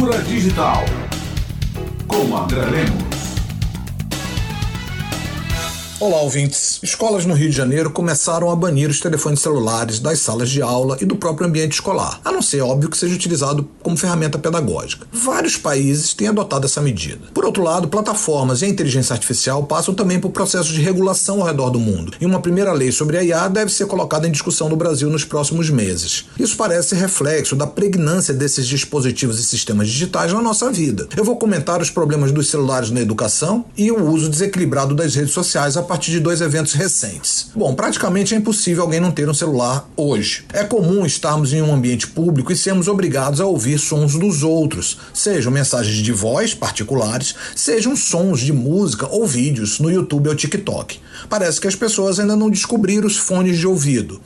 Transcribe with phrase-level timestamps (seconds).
[0.00, 0.82] Cultura Digital.
[2.08, 3.39] Com André Lemos.
[6.00, 6.80] Olá, ouvintes.
[6.82, 10.96] Escolas no Rio de Janeiro começaram a banir os telefones celulares das salas de aula
[10.98, 15.06] e do próprio ambiente escolar, a não ser, óbvio, que seja utilizado como ferramenta pedagógica.
[15.12, 17.26] Vários países têm adotado essa medida.
[17.34, 21.46] Por outro lado, plataformas e a inteligência artificial passam também por processos de regulação ao
[21.46, 24.70] redor do mundo, e uma primeira lei sobre a IA deve ser colocada em discussão
[24.70, 26.24] no Brasil nos próximos meses.
[26.38, 31.06] Isso parece reflexo da pregnância desses dispositivos e sistemas digitais na nossa vida.
[31.14, 35.34] Eu vou comentar os problemas dos celulares na educação e o uso desequilibrado das redes
[35.34, 37.48] sociais a partir de dois eventos recentes.
[37.52, 40.44] Bom, praticamente é impossível alguém não ter um celular hoje.
[40.52, 44.98] É comum estarmos em um ambiente público e sermos obrigados a ouvir sons dos outros,
[45.12, 51.00] sejam mensagens de voz particulares, sejam sons de música ou vídeos no YouTube ou TikTok.
[51.28, 54.20] Parece que as pessoas ainda não descobriram os fones de ouvido.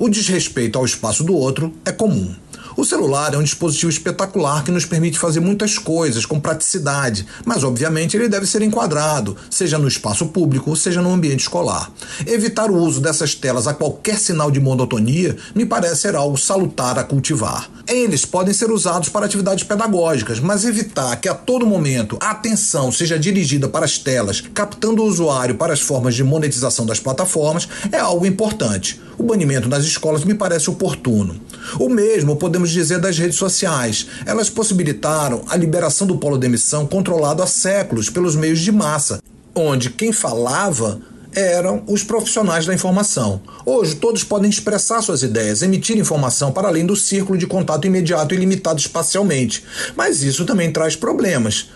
[0.00, 2.34] O desrespeito ao espaço do outro é comum.
[2.76, 7.62] O celular é um dispositivo espetacular que nos permite fazer muitas coisas com praticidade, mas
[7.62, 11.90] obviamente ele deve ser enquadrado, seja no espaço público, seja no ambiente escolar.
[12.26, 16.98] Evitar o uso dessas telas a qualquer sinal de monotonia me parece ser algo salutar
[16.98, 17.70] a cultivar.
[17.86, 22.90] Eles podem ser usados para atividades pedagógicas, mas evitar que a todo momento a atenção
[22.90, 27.68] seja dirigida para as telas, captando o usuário para as formas de monetização das plataformas,
[27.92, 28.98] é algo importante.
[29.18, 31.38] O banimento nas escolas me parece oportuno.
[31.78, 34.06] O mesmo podemos dizer das redes sociais.
[34.24, 39.22] Elas possibilitaram a liberação do polo de emissão controlado há séculos pelos meios de massa,
[39.54, 41.00] onde quem falava
[41.34, 43.40] eram os profissionais da informação.
[43.64, 48.34] Hoje, todos podem expressar suas ideias, emitir informação para além do círculo de contato imediato
[48.34, 49.64] e limitado espacialmente.
[49.96, 51.68] Mas isso também traz problemas.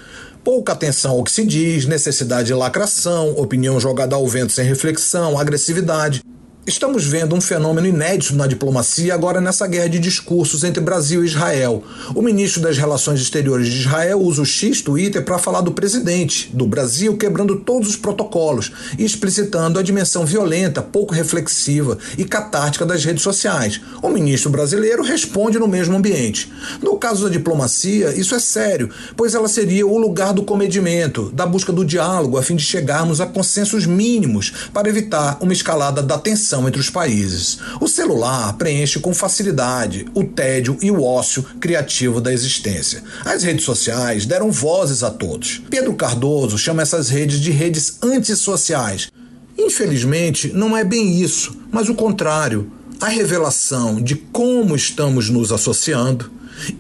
[0.45, 5.39] Pouca atenção ao que se diz, necessidade de lacração, opinião jogada ao vento sem reflexão,
[5.39, 6.23] agressividade.
[6.69, 11.27] Estamos vendo um fenômeno inédito na diplomacia agora nessa guerra de discursos entre Brasil e
[11.27, 11.83] Israel.
[12.15, 16.51] O ministro das Relações Exteriores de Israel usa o X Twitter para falar do presidente
[16.53, 22.85] do Brasil, quebrando todos os protocolos e explicitando a dimensão violenta, pouco reflexiva e catártica
[22.85, 23.81] das redes sociais.
[24.03, 26.53] O ministro brasileiro responde no mesmo ambiente.
[26.83, 31.47] No caso da diplomacia, isso é sério, pois ela seria o lugar do comedimento, da
[31.47, 36.19] busca do diálogo, a fim de chegarmos a consensos mínimos para evitar uma escalada da
[36.19, 37.59] tensão entre os países.
[37.81, 43.03] O celular preenche com facilidade o tédio e o ócio criativo da existência.
[43.25, 45.61] As redes sociais deram vozes a todos.
[45.69, 49.11] Pedro Cardoso chama essas redes de redes antissociais.
[49.59, 52.73] Infelizmente, não é bem isso, mas o contrário.
[53.01, 56.31] A revelação de como estamos nos associando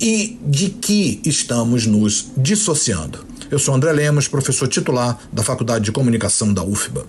[0.00, 3.24] e de que estamos nos dissociando.
[3.50, 7.06] Eu sou André Lemos, professor titular da Faculdade de Comunicação da UFBA.